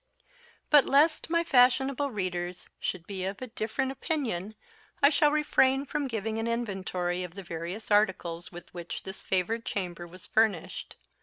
But 0.71 0.85
lest 0.85 1.29
my 1.29 1.43
fashionable 1.43 2.09
readers 2.09 2.67
should 2.79 3.05
be 3.05 3.23
of 3.23 3.39
a 3.39 3.45
different 3.45 3.91
opinion, 3.91 4.55
I 4.99 5.11
shall 5.11 5.29
refrain 5.29 5.85
from 5.85 6.07
giving 6.07 6.39
an 6.39 6.47
inventory 6.47 7.23
of 7.23 7.35
the 7.35 7.43
various 7.43 7.91
articles 7.91 8.51
with 8.51 8.73
which 8.73 9.03
this 9.03 9.21
favoured 9.21 9.63
chamber 9.63 10.07
was 10.07 10.25
furnished. 10.25 10.95